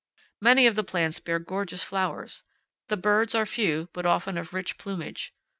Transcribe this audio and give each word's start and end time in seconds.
Many 0.41 0.65
of 0.65 0.73
the 0.75 0.83
plants 0.83 1.19
bear 1.19 1.37
gorgeous 1.37 1.83
flowers. 1.83 2.41
The 2.87 2.97
birds 2.97 3.35
are 3.35 3.45
few, 3.45 3.89
but 3.93 4.07
often 4.07 4.35
of 4.35 4.51
rich 4.51 4.79
plumage. 4.79 5.31